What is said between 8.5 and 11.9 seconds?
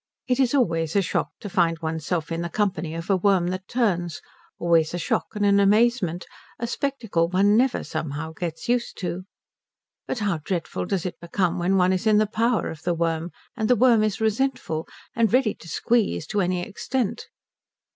used to. But how dreadful does it become when